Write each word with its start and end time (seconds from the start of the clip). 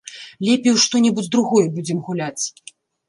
Лепей 0.47 0.73
у 0.77 0.79
што-небудзь 0.85 1.29
другое 1.35 1.63
будзем 1.77 2.03
гуляць. 2.09 2.45